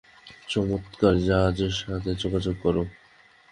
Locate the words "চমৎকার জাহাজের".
0.47-1.73